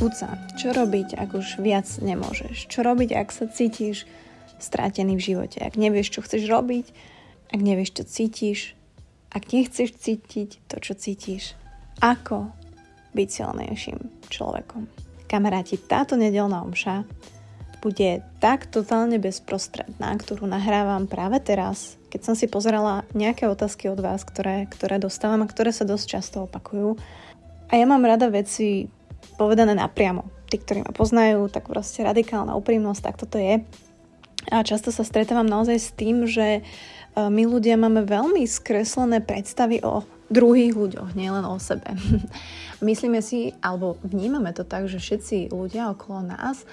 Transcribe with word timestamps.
Skúca, 0.00 0.32
čo 0.56 0.72
robiť, 0.72 1.12
ak 1.12 1.36
už 1.36 1.60
viac 1.60 1.84
nemôžeš? 2.00 2.72
Čo 2.72 2.88
robiť, 2.88 3.12
ak 3.20 3.28
sa 3.36 3.44
cítiš 3.52 4.08
strátený 4.56 5.20
v 5.20 5.26
živote? 5.28 5.60
Ak 5.60 5.76
nevieš, 5.76 6.16
čo 6.16 6.24
chceš 6.24 6.48
robiť, 6.48 6.88
ak 7.52 7.60
nevieš, 7.60 8.00
čo 8.00 8.08
cítiš, 8.08 8.72
ak 9.28 9.52
nechceš 9.52 9.92
cítiť 9.92 10.64
to, 10.72 10.80
čo 10.80 10.96
cítiš. 10.96 11.52
Ako 12.00 12.48
byť 13.12 13.28
silnejším 13.28 14.00
človekom? 14.32 14.88
Kamaráti, 15.28 15.76
táto 15.76 16.16
nedelná 16.16 16.64
omša 16.64 17.04
bude 17.84 18.24
tak 18.40 18.72
totálne 18.72 19.20
bezprostredná, 19.20 20.16
ktorú 20.16 20.48
nahrávam 20.48 21.12
práve 21.12 21.44
teraz, 21.44 22.00
keď 22.08 22.20
som 22.24 22.32
si 22.32 22.48
pozerala 22.48 23.04
nejaké 23.12 23.52
otázky 23.52 23.92
od 23.92 24.00
vás, 24.00 24.24
ktoré, 24.24 24.64
ktoré 24.64 24.96
dostávam 24.96 25.44
a 25.44 25.50
ktoré 25.52 25.76
sa 25.76 25.84
dosť 25.84 26.06
často 26.08 26.48
opakujú. 26.48 26.96
A 27.68 27.76
ja 27.76 27.84
mám 27.84 28.00
rada 28.00 28.32
veci 28.32 28.88
povedané 29.40 29.72
napriamo. 29.72 30.28
Tí, 30.50 30.58
ktorí 30.58 30.82
ma 30.82 30.92
poznajú, 30.92 31.46
tak 31.48 31.70
proste 31.70 32.02
radikálna 32.02 32.58
úprimnosť, 32.58 33.00
tak 33.00 33.16
toto 33.16 33.38
je. 33.38 33.62
A 34.48 34.64
často 34.64 34.88
sa 34.88 35.04
stretávam 35.04 35.46
naozaj 35.46 35.76
s 35.76 35.90
tým, 35.92 36.24
že 36.24 36.60
e, 36.60 36.62
my 37.16 37.44
ľudia 37.44 37.76
máme 37.76 38.08
veľmi 38.08 38.42
skreslené 38.48 39.20
predstavy 39.20 39.84
o 39.84 40.02
druhých 40.32 40.72
ľuďoch, 40.72 41.12
nielen 41.12 41.44
o 41.44 41.60
sebe. 41.60 41.92
Myslíme 42.80 43.20
si, 43.20 43.52
alebo 43.60 44.00
vnímame 44.00 44.56
to 44.56 44.64
tak, 44.64 44.88
že 44.88 45.02
všetci 45.02 45.52
ľudia 45.52 45.92
okolo 45.92 46.24
nás 46.24 46.64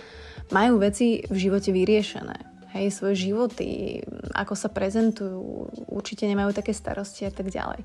majú 0.54 0.80
veci 0.80 1.28
v 1.28 1.36
živote 1.36 1.76
vyriešené. 1.76 2.38
Hej, 2.72 2.94
svoje 2.94 3.32
životy, 3.32 4.00
ako 4.36 4.54
sa 4.54 4.70
prezentujú, 4.72 5.72
určite 5.88 6.28
nemajú 6.28 6.54
také 6.56 6.72
starosti 6.72 7.28
a 7.28 7.32
tak 7.34 7.50
ďalej. 7.52 7.84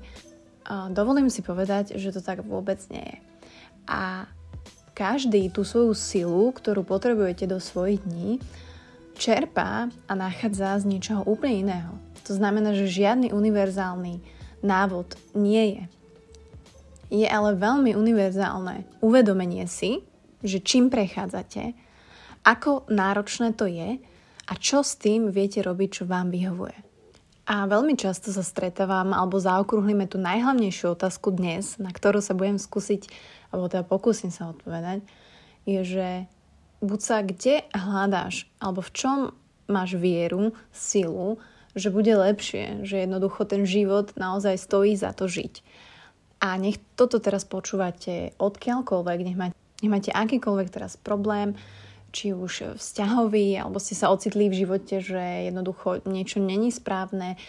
A 0.63 0.87
dovolím 0.93 1.27
si 1.27 1.43
povedať, 1.43 1.99
že 1.99 2.15
to 2.15 2.23
tak 2.23 2.45
vôbec 2.45 2.79
nie 2.87 3.03
je. 3.03 3.17
A 3.89 4.31
každý 4.93 5.49
tú 5.49 5.65
svoju 5.65 5.97
silu, 5.97 6.53
ktorú 6.53 6.85
potrebujete 6.85 7.49
do 7.49 7.57
svojich 7.57 8.01
dní, 8.05 8.37
čerpá 9.17 9.89
a 10.09 10.13
nachádza 10.13 10.77
z 10.81 10.89
niečoho 10.89 11.21
úplne 11.25 11.65
iného. 11.69 11.93
To 12.25 12.33
znamená, 12.33 12.71
že 12.73 12.89
žiadny 12.89 13.35
univerzálny 13.35 14.23
návod 14.63 15.17
nie 15.35 15.77
je. 15.77 15.83
Je 17.13 17.27
ale 17.29 17.53
veľmi 17.53 17.93
univerzálne 17.93 18.87
uvedomenie 19.03 19.69
si, 19.69 20.01
že 20.41 20.63
čím 20.63 20.89
prechádzate, 20.89 21.75
ako 22.43 22.89
náročné 22.89 23.53
to 23.53 23.69
je 23.69 23.99
a 24.43 24.53
čo 24.59 24.83
s 24.83 24.99
tým 24.99 25.29
viete 25.31 25.63
robiť, 25.63 26.01
čo 26.01 26.03
vám 26.09 26.33
vyhovuje. 26.33 26.92
A 27.43 27.67
veľmi 27.67 27.99
často 27.99 28.31
sa 28.31 28.39
stretávam 28.39 29.11
alebo 29.11 29.35
zaokrúhlime 29.35 30.07
tú 30.07 30.15
najhlavnejšiu 30.15 30.95
otázku 30.95 31.35
dnes, 31.35 31.75
na 31.75 31.91
ktorú 31.91 32.23
sa 32.23 32.31
budem 32.31 32.55
skúsiť 32.55 33.11
alebo 33.51 33.67
teda 33.67 33.83
pokúsim 33.83 34.31
sa 34.31 34.49
odpovedať, 34.55 35.03
je, 35.67 35.81
že 35.83 36.07
buď 36.79 36.99
sa 37.03 37.19
kde 37.19 37.67
hľadáš, 37.75 38.47
alebo 38.63 38.79
v 38.79 38.91
čom 38.95 39.17
máš 39.67 39.99
vieru, 39.99 40.55
silu, 40.71 41.39
že 41.75 41.91
bude 41.91 42.11
lepšie, 42.11 42.87
že 42.87 43.03
jednoducho 43.03 43.43
ten 43.43 43.67
život 43.67 44.15
naozaj 44.15 44.55
stojí 44.59 44.95
za 44.95 45.11
to 45.11 45.27
žiť. 45.27 45.63
A 46.43 46.59
nech 46.59 46.79
toto 46.99 47.23
teraz 47.23 47.47
počúvate 47.47 48.35
odkiaľkoľvek, 48.39 49.19
nech 49.23 49.37
máte, 49.39 49.55
nech 49.79 49.91
máte 49.91 50.11
akýkoľvek 50.11 50.67
teraz 50.71 50.99
problém, 50.99 51.55
či 52.13 52.31
už 52.31 52.77
vzťahový, 52.77 53.57
alebo 53.57 53.81
ste 53.81 53.97
sa 53.97 54.13
ocitli 54.13 54.47
v 54.47 54.63
živote, 54.63 55.01
že 55.01 55.49
jednoducho 55.49 56.05
niečo 56.05 56.37
není 56.37 56.69
správne, 56.69 57.41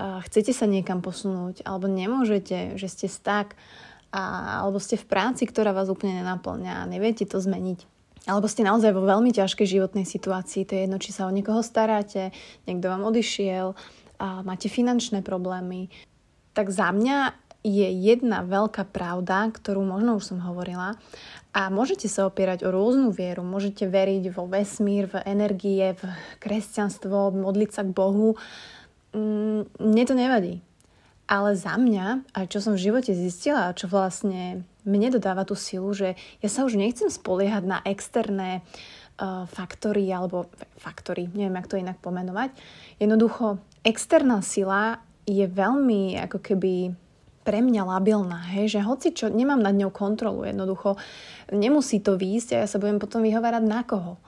chcete 0.00 0.56
sa 0.56 0.64
niekam 0.64 1.04
posunúť, 1.04 1.60
alebo 1.68 1.84
nemôžete, 1.84 2.80
že 2.80 2.88
ste 2.88 3.06
tak, 3.20 3.60
a, 4.16 4.64
alebo 4.64 4.80
ste 4.80 4.96
v 4.96 5.04
práci, 5.04 5.44
ktorá 5.44 5.76
vás 5.76 5.92
úplne 5.92 6.24
nenaplňa 6.24 6.82
a 6.82 6.88
neviete 6.88 7.28
to 7.28 7.36
zmeniť. 7.36 7.84
Alebo 8.26 8.50
ste 8.50 8.66
naozaj 8.66 8.90
vo 8.90 9.06
veľmi 9.06 9.30
ťažkej 9.30 9.66
životnej 9.78 10.08
situácii, 10.08 10.66
to 10.66 10.74
je 10.74 10.82
jedno, 10.88 10.98
či 10.98 11.14
sa 11.14 11.28
o 11.28 11.34
niekoho 11.34 11.60
staráte, 11.62 12.34
niekto 12.64 12.90
vám 12.90 13.06
odišiel, 13.06 13.76
a 14.16 14.40
máte 14.40 14.72
finančné 14.72 15.20
problémy. 15.20 15.92
Tak 16.56 16.72
za 16.72 16.88
mňa 16.88 17.45
je 17.66 17.88
jedna 17.90 18.46
veľká 18.46 18.86
pravda, 18.94 19.50
ktorú 19.50 19.82
možno 19.82 20.14
už 20.22 20.30
som 20.30 20.38
hovorila, 20.38 20.94
a 21.50 21.72
môžete 21.72 22.06
sa 22.06 22.28
opierať 22.28 22.68
o 22.68 22.70
rôznu 22.70 23.10
vieru, 23.10 23.40
môžete 23.40 23.88
veriť 23.88 24.28
vo 24.30 24.44
vesmír, 24.44 25.08
v 25.08 25.24
energie, 25.24 25.96
v 25.96 26.02
kresťanstvo, 26.38 27.32
modliť 27.32 27.70
sa 27.72 27.82
k 27.82 27.96
Bohu. 27.96 28.36
Mm, 29.16 29.64
mne 29.80 30.04
to 30.04 30.14
nevadí. 30.14 30.60
Ale 31.26 31.56
za 31.56 31.74
mňa, 31.80 32.28
a 32.36 32.46
čo 32.46 32.60
som 32.60 32.76
v 32.76 32.84
živote 32.86 33.16
zistila, 33.16 33.74
čo 33.74 33.88
vlastne 33.88 34.68
mne 34.84 35.16
dodáva 35.16 35.48
tú 35.48 35.56
silu, 35.56 35.90
že 35.96 36.14
ja 36.38 36.48
sa 36.52 36.62
už 36.62 36.78
nechcem 36.78 37.10
spoliehať 37.10 37.64
na 37.66 37.80
externé 37.82 38.60
uh, 39.18 39.48
faktory, 39.48 40.06
alebo 40.12 40.46
faktory, 40.78 41.26
neviem, 41.32 41.56
ako 41.56 41.72
to 41.72 41.82
inak 41.82 41.98
pomenovať. 42.04 42.54
Jednoducho, 43.02 43.58
externá 43.82 44.44
sila 44.44 45.02
je 45.26 45.48
veľmi 45.48 46.20
ako 46.20 46.38
keby 46.38 46.94
pre 47.46 47.62
mňa 47.62 47.86
labilná, 47.86 48.42
hej, 48.58 48.74
že 48.74 48.80
hoci 48.82 49.14
čo, 49.14 49.30
nemám 49.30 49.62
nad 49.62 49.70
ňou 49.70 49.94
kontrolu, 49.94 50.42
jednoducho 50.42 50.98
nemusí 51.54 52.02
to 52.02 52.18
výjsť 52.18 52.58
a 52.58 52.60
ja 52.60 52.66
sa 52.66 52.82
budem 52.82 52.98
potom 52.98 53.22
vyhovárať 53.22 53.62
na 53.62 53.86
koho. 53.86 54.18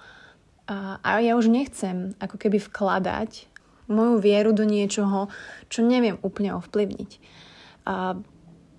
A, 0.70 1.02
a 1.02 1.18
ja 1.18 1.34
už 1.34 1.50
nechcem 1.50 2.14
ako 2.22 2.38
keby 2.38 2.62
vkladať 2.62 3.50
moju 3.90 4.22
vieru 4.22 4.54
do 4.54 4.62
niečoho, 4.62 5.26
čo 5.66 5.82
neviem 5.82 6.22
úplne 6.22 6.54
ovplyvniť. 6.54 7.10
A 7.90 8.14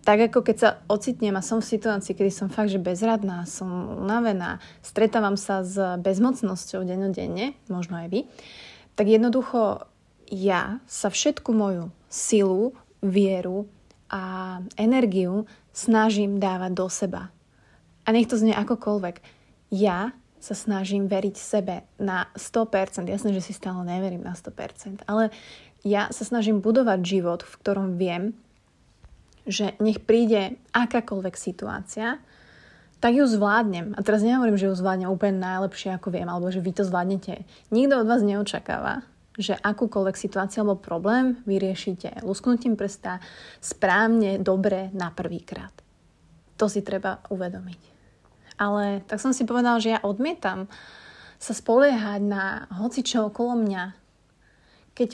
tak 0.07 0.31
ako 0.31 0.39
keď 0.41 0.56
sa 0.56 0.69
ocitnem 0.88 1.35
a 1.35 1.44
som 1.44 1.59
v 1.59 1.75
situácii, 1.75 2.16
kedy 2.16 2.31
som 2.31 2.47
fakt, 2.47 2.71
že 2.71 2.79
bezradná, 2.79 3.44
som 3.44 4.00
unavená, 4.00 4.63
stretávam 4.79 5.35
sa 5.35 5.67
s 5.67 5.75
bezmocnosťou 6.00 6.88
dennodenne, 6.88 7.59
možno 7.67 8.00
aj 8.00 8.07
vy, 8.07 8.21
tak 8.95 9.11
jednoducho 9.11 9.83
ja 10.31 10.79
sa 10.88 11.11
všetku 11.11 11.51
moju 11.51 11.91
silu, 12.07 12.77
vieru 13.03 13.67
a 14.09 14.58
energiu 14.75 15.46
snažím 15.72 16.42
dávať 16.42 16.72
do 16.74 16.88
seba. 16.90 17.30
A 18.03 18.12
nech 18.12 18.25
to 18.25 18.36
znie 18.36 18.58
akokoľvek. 18.58 19.22
Ja 19.70 20.18
sa 20.40 20.56
snažím 20.56 21.06
veriť 21.06 21.36
sebe 21.36 21.86
na 22.02 22.31
100%. 22.34 23.06
Jasné, 23.06 23.30
že 23.36 23.44
si 23.44 23.53
stále 23.53 23.84
neverím 23.86 24.24
na 24.24 24.34
100%, 24.34 25.06
ale 25.06 25.30
ja 25.86 26.12
sa 26.12 26.24
snažím 26.25 26.59
budovať 26.59 27.00
život, 27.06 27.42
v 27.44 27.53
ktorom 27.59 28.00
viem, 28.00 28.36
že 29.48 29.75
nech 29.80 30.03
príde 30.03 30.59
akákoľvek 30.75 31.36
situácia, 31.36 32.19
tak 33.00 33.16
ju 33.16 33.24
zvládnem. 33.24 33.96
A 33.96 34.03
teraz 34.03 34.24
nehovorím, 34.24 34.59
že 34.59 34.68
ju 34.68 34.75
zvládnem 34.75 35.12
úplne 35.12 35.40
najlepšie, 35.40 35.96
ako 35.96 36.12
viem, 36.12 36.28
alebo 36.28 36.52
že 36.52 36.59
vy 36.59 36.72
to 36.75 36.84
zvládnete. 36.84 37.48
Nikto 37.72 38.03
od 38.03 38.08
vás 38.08 38.22
neočakáva, 38.24 39.08
že 39.39 39.55
akúkoľvek 39.55 40.19
situáciu 40.19 40.67
alebo 40.67 40.83
problém 40.83 41.39
vyriešite 41.47 42.27
lusknutím 42.27 42.75
prsta 42.75 43.23
správne, 43.63 44.35
dobre 44.35 44.91
na 44.91 45.16
prvýkrát. 45.16 45.72
To 46.59 46.67
si 46.67 46.83
treba 46.83 47.23
uvedomiť. 47.31 47.81
Ale 48.59 49.00
tak 49.07 49.23
som 49.23 49.31
si 49.31 49.47
povedal, 49.47 49.79
že 49.79 49.95
ja 49.95 50.03
odmietam 50.03 50.67
sa 51.39 51.55
spoliehať 51.55 52.19
na 52.19 52.67
hoci 52.83 53.00
čo 53.00 53.31
okolo 53.31 53.63
mňa. 53.63 53.83
Keď 54.91 55.09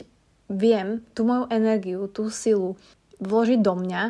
viem 0.50 1.06
tú 1.14 1.22
moju 1.22 1.46
energiu, 1.54 2.10
tú 2.10 2.26
silu 2.34 2.74
vložiť 3.22 3.62
do 3.62 3.78
mňa 3.78 4.02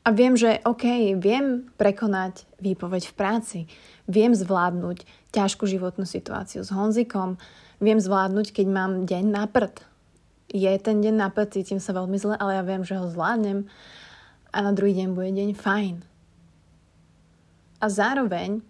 a 0.00 0.08
viem, 0.16 0.32
že 0.32 0.64
OK, 0.64 1.12
viem 1.20 1.68
prekonať 1.76 2.48
výpoveď 2.56 3.12
v 3.12 3.16
práci, 3.16 3.58
viem 4.08 4.32
zvládnuť 4.32 5.04
ťažkú 5.36 5.68
životnú 5.68 6.08
situáciu 6.08 6.64
s 6.64 6.72
Honzikom, 6.72 7.36
viem 7.80 7.98
zvládnuť, 7.98 8.52
keď 8.52 8.66
mám 8.68 8.92
deň 9.08 9.24
na 9.26 9.44
prd. 9.48 9.82
Je 10.52 10.70
ten 10.78 11.00
deň 11.00 11.14
na 11.16 11.28
prd, 11.32 11.60
cítim 11.60 11.80
sa 11.80 11.96
veľmi 11.96 12.16
zle, 12.20 12.36
ale 12.36 12.60
ja 12.60 12.62
viem, 12.62 12.84
že 12.84 13.00
ho 13.00 13.08
zvládnem 13.08 13.66
a 14.52 14.58
na 14.60 14.72
druhý 14.76 14.94
deň 14.94 15.08
bude 15.16 15.30
deň 15.32 15.50
fajn. 15.56 15.94
A 17.80 17.86
zároveň 17.88 18.60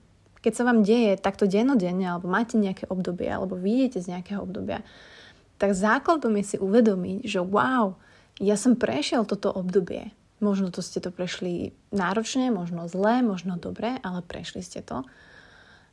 keď 0.40 0.52
sa 0.56 0.64
vám 0.64 0.80
deje 0.80 1.20
takto 1.20 1.44
dennodenne, 1.44 2.08
alebo 2.08 2.28
máte 2.28 2.56
nejaké 2.56 2.88
obdobie, 2.88 3.28
alebo 3.28 3.60
vidíte 3.60 4.00
z 4.00 4.16
nejakého 4.16 4.40
obdobia, 4.40 4.80
tak 5.60 5.76
základom 5.76 6.32
je 6.40 6.44
si 6.44 6.56
uvedomiť, 6.56 7.28
že 7.28 7.44
wow, 7.44 8.00
ja 8.40 8.56
som 8.56 8.80
prešiel 8.80 9.28
toto 9.28 9.52
obdobie. 9.52 10.16
Možno 10.40 10.72
to 10.72 10.80
ste 10.80 11.04
to 11.04 11.12
prešli 11.12 11.76
náročne, 11.92 12.48
možno 12.48 12.88
zle, 12.88 13.20
možno 13.20 13.60
dobre, 13.60 14.00
ale 14.00 14.24
prešli 14.24 14.64
ste 14.64 14.80
to. 14.80 15.04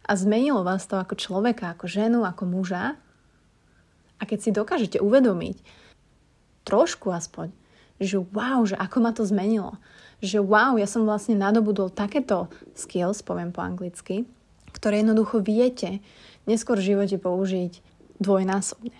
A 0.08 0.16
zmenilo 0.16 0.64
vás 0.64 0.88
to 0.88 0.96
ako 0.96 1.20
človeka, 1.20 1.76
ako 1.76 1.92
ženu, 1.92 2.24
ako 2.24 2.48
muža. 2.48 2.96
A 4.18 4.26
keď 4.26 4.40
si 4.42 4.50
dokážete 4.50 4.98
uvedomiť, 4.98 5.62
trošku 6.68 7.14
aspoň, 7.14 7.54
že 7.98 8.22
wow, 8.22 8.62
že 8.68 8.78
ako 8.78 8.98
ma 9.02 9.12
to 9.14 9.26
zmenilo. 9.26 9.80
Že 10.22 10.44
wow, 10.44 10.78
ja 10.78 10.86
som 10.90 11.06
vlastne 11.06 11.38
nadobudol 11.38 11.90
takéto 11.90 12.50
skills, 12.78 13.26
poviem 13.26 13.50
po 13.54 13.66
anglicky, 13.66 14.26
ktoré 14.74 15.02
jednoducho 15.02 15.42
viete 15.42 16.02
neskôr 16.46 16.78
v 16.78 16.94
živote 16.94 17.18
použiť 17.18 17.82
dvojnásobne. 18.22 18.94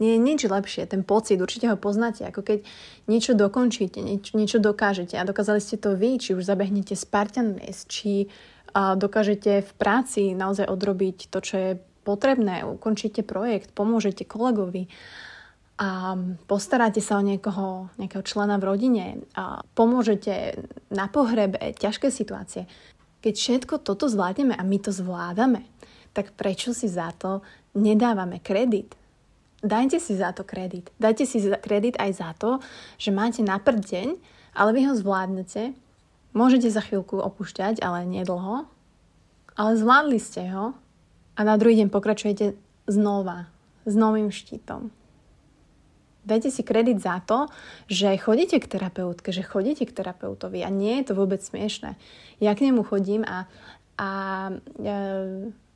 Nie 0.00 0.16
je 0.16 0.24
nič 0.24 0.40
lepšie, 0.48 0.88
ten 0.88 1.04
pocit, 1.04 1.36
určite 1.36 1.68
ho 1.68 1.76
poznáte, 1.76 2.24
ako 2.24 2.40
keď 2.40 2.64
niečo 3.04 3.36
dokončíte, 3.36 4.00
nieč, 4.00 4.32
niečo 4.32 4.56
dokážete 4.56 5.20
a 5.20 5.28
dokázali 5.28 5.60
ste 5.60 5.76
to 5.76 5.92
vy, 5.92 6.16
či 6.16 6.32
už 6.32 6.48
zabehnete 6.48 6.96
Spartan 6.96 7.60
Race, 7.60 7.84
či 7.84 8.32
A 8.70 8.94
dokážete 8.94 9.66
v 9.66 9.72
práci 9.74 10.30
naozaj 10.30 10.70
odrobiť 10.70 11.26
to, 11.26 11.38
čo 11.42 11.54
je 11.58 11.70
potrebné, 12.02 12.64
ukončíte 12.64 13.22
projekt, 13.22 13.72
pomôžete 13.76 14.24
kolegovi 14.24 14.88
a 15.80 16.12
postaráte 16.44 17.00
sa 17.00 17.16
o 17.16 17.24
niekoho, 17.24 17.88
nejakého 17.96 18.20
člena 18.20 18.60
v 18.60 18.68
rodine 18.68 19.04
a 19.32 19.64
pomôžete 19.72 20.60
na 20.92 21.08
pohrebe, 21.08 21.56
ťažké 21.56 22.12
situácie. 22.12 22.68
Keď 23.24 23.34
všetko 23.36 23.74
toto 23.80 24.08
zvládneme 24.08 24.52
a 24.52 24.60
my 24.64 24.76
to 24.80 24.92
zvládame, 24.92 25.64
tak 26.12 26.36
prečo 26.36 26.76
si 26.76 26.84
za 26.88 27.12
to 27.16 27.40
nedávame 27.72 28.44
kredit? 28.44 28.92
Dajte 29.60 30.00
si 30.00 30.16
za 30.16 30.32
to 30.32 30.44
kredit. 30.44 30.88
Dajte 30.96 31.28
si 31.28 31.36
kredit 31.60 32.00
aj 32.00 32.10
za 32.16 32.30
to, 32.36 32.60
že 32.96 33.12
máte 33.12 33.44
na 33.44 33.60
deň, 33.60 34.16
ale 34.56 34.70
vy 34.72 34.88
ho 34.88 34.96
zvládnete. 34.96 35.76
Môžete 36.32 36.72
za 36.72 36.80
chvíľku 36.80 37.20
opúšťať, 37.20 37.84
ale 37.84 38.08
nedlho. 38.08 38.64
Ale 39.56 39.70
zvládli 39.76 40.16
ste 40.16 40.48
ho 40.48 40.72
a 41.40 41.44
na 41.48 41.56
druhý 41.56 41.80
deň 41.80 41.88
pokračujete 41.88 42.52
znova, 42.84 43.48
s 43.88 43.96
novým 43.96 44.28
štítom. 44.28 44.92
Dajte 46.20 46.52
si 46.52 46.60
kredit 46.60 47.00
za 47.00 47.24
to, 47.24 47.48
že 47.88 48.12
chodíte 48.20 48.60
k 48.60 48.68
terapeutke, 48.68 49.32
že 49.32 49.40
chodíte 49.40 49.88
k 49.88 49.96
terapeutovi 49.96 50.60
a 50.60 50.68
nie 50.68 51.00
je 51.00 51.08
to 51.08 51.14
vôbec 51.16 51.40
smiešné. 51.40 51.96
Ja 52.44 52.52
k 52.52 52.68
nemu 52.68 52.84
chodím 52.84 53.24
a, 53.24 53.48
a 53.96 54.10
e, 54.76 54.92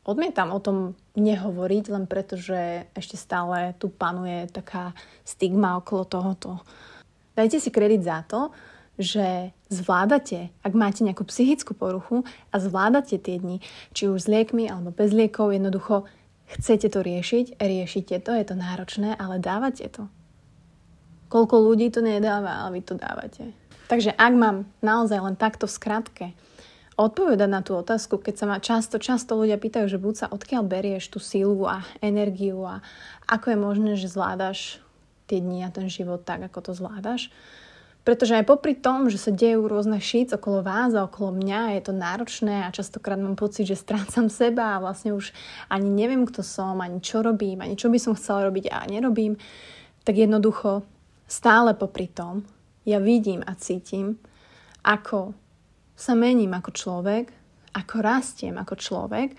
odmietam 0.04 0.52
o 0.52 0.60
tom 0.60 1.00
nehovoriť, 1.16 1.84
len 1.88 2.04
preto, 2.04 2.36
že 2.36 2.84
ešte 2.92 3.16
stále 3.16 3.72
tu 3.80 3.88
panuje 3.88 4.44
taká 4.52 4.92
stigma 5.24 5.80
okolo 5.80 6.04
tohoto. 6.04 6.60
Dajte 7.32 7.56
si 7.56 7.72
kredit 7.72 8.04
za 8.04 8.20
to, 8.28 8.52
že 8.94 9.50
zvládate, 9.70 10.54
ak 10.62 10.72
máte 10.74 11.02
nejakú 11.02 11.26
psychickú 11.26 11.74
poruchu 11.74 12.22
a 12.54 12.56
zvládate 12.62 13.18
tie 13.18 13.42
dni, 13.42 13.58
či 13.90 14.06
už 14.06 14.26
s 14.26 14.30
liekmi 14.30 14.70
alebo 14.70 14.94
bez 14.94 15.10
liekov, 15.10 15.50
jednoducho 15.50 16.06
chcete 16.58 16.92
to 16.92 17.00
riešiť, 17.02 17.58
riešite 17.58 18.22
to, 18.22 18.32
je 18.34 18.44
to 18.46 18.54
náročné, 18.54 19.18
ale 19.18 19.42
dávate 19.42 19.90
to. 19.90 20.06
Koľko 21.26 21.58
ľudí 21.58 21.90
to 21.90 21.98
nedáva, 21.98 22.62
ale 22.62 22.78
vy 22.78 22.82
to 22.86 22.94
dávate. 22.94 23.50
Takže 23.90 24.14
ak 24.14 24.32
mám 24.32 24.70
naozaj 24.80 25.18
len 25.18 25.34
takto 25.34 25.66
v 25.66 25.76
skratke 25.76 26.26
odpovedať 26.94 27.50
na 27.50 27.60
tú 27.60 27.74
otázku, 27.74 28.22
keď 28.22 28.34
sa 28.38 28.46
ma 28.46 28.58
často, 28.62 29.02
často 29.02 29.34
ľudia 29.34 29.58
pýtajú, 29.58 29.90
že 29.90 29.98
buď 29.98 30.14
sa 30.14 30.26
odkiaľ 30.30 30.62
berieš 30.62 31.10
tú 31.10 31.18
sílu 31.18 31.66
a 31.66 31.82
energiu 31.98 32.62
a 32.62 32.80
ako 33.26 33.50
je 33.50 33.58
možné, 33.58 33.90
že 33.98 34.06
zvládaš 34.06 34.78
tie 35.26 35.42
dni 35.42 35.66
a 35.66 35.74
ten 35.74 35.90
život 35.90 36.22
tak, 36.22 36.46
ako 36.46 36.70
to 36.70 36.72
zvládaš. 36.76 37.34
Pretože 38.04 38.36
aj 38.36 38.44
popri 38.44 38.76
tom, 38.76 39.08
že 39.08 39.16
sa 39.16 39.32
dejú 39.32 39.64
rôzne 39.64 39.96
šíc 39.96 40.36
okolo 40.36 40.60
vás 40.60 40.92
a 40.92 41.08
okolo 41.08 41.40
mňa, 41.40 41.80
je 41.80 41.82
to 41.88 41.92
náročné 41.96 42.68
a 42.68 42.74
častokrát 42.74 43.16
mám 43.16 43.32
pocit, 43.32 43.64
že 43.64 43.80
strácam 43.80 44.28
seba 44.28 44.76
a 44.76 44.82
vlastne 44.84 45.16
už 45.16 45.32
ani 45.72 45.88
neviem, 45.88 46.28
kto 46.28 46.44
som, 46.44 46.84
ani 46.84 47.00
čo 47.00 47.24
robím, 47.24 47.64
ani 47.64 47.80
čo 47.80 47.88
by 47.88 47.96
som 47.96 48.12
chcela 48.12 48.52
robiť 48.52 48.68
a 48.68 48.84
nerobím, 48.84 49.40
tak 50.04 50.20
jednoducho 50.20 50.84
stále 51.24 51.72
popri 51.72 52.12
tom 52.12 52.44
ja 52.84 53.00
vidím 53.00 53.40
a 53.40 53.56
cítim, 53.56 54.20
ako 54.84 55.32
sa 55.96 56.12
mením 56.12 56.52
ako 56.52 56.70
človek, 56.76 57.32
ako 57.72 57.94
rastiem 58.04 58.54
ako 58.60 58.76
človek 58.76 59.32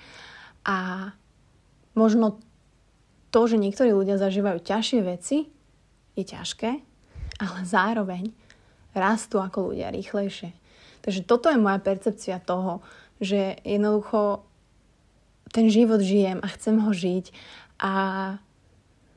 a 0.65 1.09
možno 1.93 2.41
to, 3.29 3.41
že 3.45 3.61
niektorí 3.61 3.93
ľudia 3.93 4.17
zažívajú 4.17 4.65
ťažšie 4.65 4.99
veci, 5.05 5.45
je 6.17 6.23
ťažké, 6.25 6.71
ale 7.45 7.59
zároveň 7.67 8.44
rastú 8.95 9.43
ako 9.43 9.71
ľudia 9.71 9.91
rýchlejšie. 9.91 10.55
Takže 11.03 11.21
toto 11.27 11.51
je 11.51 11.61
moja 11.61 11.77
percepcia 11.77 12.41
toho, 12.41 12.81
že 13.21 13.61
jednoducho 13.61 14.41
ten 15.53 15.69
život 15.69 16.01
žijem 16.01 16.41
a 16.41 16.47
chcem 16.51 16.81
ho 16.81 16.91
žiť 16.91 17.31
a 17.79 17.93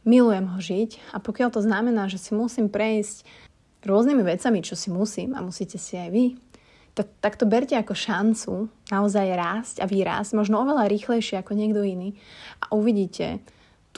milujem 0.04 0.46
ho 0.52 0.58
žiť 0.60 0.90
a 1.14 1.16
pokiaľ 1.18 1.48
to 1.50 1.60
znamená, 1.64 2.06
že 2.06 2.20
si 2.20 2.36
musím 2.36 2.68
prejsť 2.68 3.24
rôznymi 3.82 4.22
vecami, 4.22 4.60
čo 4.60 4.74
si 4.76 4.92
musím 4.92 5.32
a 5.34 5.40
musíte 5.40 5.80
si 5.80 5.96
aj 5.96 6.10
vy, 6.12 6.26
tak, 6.92 7.08
tak 7.22 7.34
to 7.38 7.46
berte 7.46 7.78
ako 7.78 7.94
šancu 7.94 8.52
naozaj 8.90 9.26
rásť 9.38 9.76
a 9.82 9.86
vyrásť, 9.86 10.34
možno 10.34 10.58
oveľa 10.62 10.90
rýchlejšie 10.90 11.38
ako 11.38 11.54
niekto 11.54 11.86
iný 11.86 12.18
a 12.58 12.74
uvidíte 12.74 13.38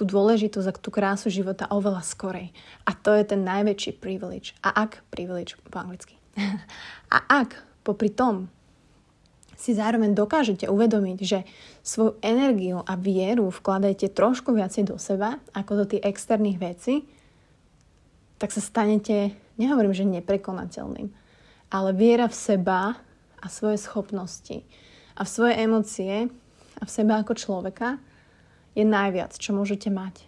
tú 0.00 0.08
dôležitosť 0.08 0.64
a 0.64 0.80
tú 0.80 0.88
krásu 0.88 1.28
života 1.28 1.68
oveľa 1.68 2.00
skorej. 2.00 2.56
A 2.88 2.96
to 2.96 3.12
je 3.12 3.36
ten 3.36 3.44
najväčší 3.44 4.00
privilege. 4.00 4.56
A 4.64 4.72
ak, 4.72 5.04
privilege 5.12 5.60
po 5.68 5.76
anglicky, 5.76 6.16
a 7.14 7.18
ak 7.28 7.60
popri 7.84 8.08
tom 8.08 8.48
si 9.60 9.76
zároveň 9.76 10.16
dokážete 10.16 10.72
uvedomiť, 10.72 11.18
že 11.20 11.44
svoju 11.84 12.16
energiu 12.24 12.80
a 12.80 12.96
vieru 12.96 13.52
vkladajte 13.52 14.08
trošku 14.16 14.56
viacej 14.56 14.88
do 14.88 14.96
seba, 14.96 15.36
ako 15.52 15.84
do 15.84 15.84
tých 15.84 16.00
externých 16.08 16.56
vecí, 16.56 17.04
tak 18.40 18.56
sa 18.56 18.64
stanete, 18.64 19.36
nehovorím, 19.60 19.92
že 19.92 20.08
neprekonateľným, 20.08 21.12
ale 21.68 21.90
viera 21.92 22.24
v 22.24 22.40
seba 22.40 22.96
a 23.36 23.46
svoje 23.52 23.76
schopnosti 23.84 24.64
a 25.12 25.28
v 25.28 25.28
svoje 25.28 25.60
emócie 25.60 26.32
a 26.80 26.82
v 26.88 26.90
seba 26.90 27.20
ako 27.20 27.36
človeka 27.36 28.00
je 28.74 28.84
najviac, 28.86 29.34
čo 29.34 29.54
môžete 29.54 29.90
mať. 29.90 30.26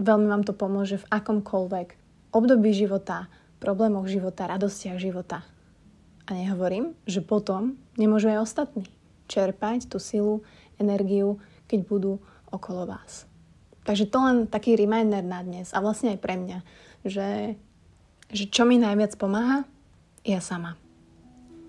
Veľmi 0.00 0.26
vám 0.26 0.42
to 0.42 0.56
pomôže 0.56 0.98
v 1.00 1.08
akomkoľvek 1.12 1.88
období 2.34 2.74
života, 2.74 3.30
problémoch 3.62 4.10
života, 4.10 4.50
radostiach 4.50 4.98
života. 4.98 5.46
A 6.26 6.34
nehovorím, 6.34 6.96
že 7.04 7.22
potom 7.22 7.76
nemôžu 8.00 8.32
aj 8.32 8.42
ostatní 8.42 8.84
čerpať 9.28 9.88
tú 9.88 10.02
silu, 10.02 10.42
energiu, 10.80 11.38
keď 11.70 11.80
budú 11.86 12.12
okolo 12.50 12.90
vás. 12.90 13.28
Takže 13.84 14.08
to 14.08 14.18
len 14.18 14.36
taký 14.48 14.74
reminder 14.74 15.20
na 15.20 15.44
dnes 15.44 15.70
a 15.76 15.78
vlastne 15.84 16.16
aj 16.16 16.18
pre 16.18 16.34
mňa, 16.40 16.58
že, 17.04 17.54
že 18.32 18.44
čo 18.48 18.64
mi 18.64 18.80
najviac 18.80 19.14
pomáha, 19.20 19.68
ja 20.24 20.40
sama. 20.40 20.80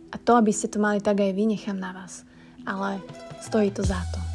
A 0.09 0.15
to, 0.15 0.39
aby 0.39 0.56
ste 0.56 0.71
to 0.71 0.79
mali 0.79 1.03
tak 1.03 1.19
aj 1.19 1.35
vy, 1.35 1.44
nechám 1.44 1.75
na 1.75 1.91
vás. 1.91 2.23
Ale 2.63 3.03
stojí 3.44 3.68
to 3.75 3.83
za 3.83 4.00
to. 4.15 4.34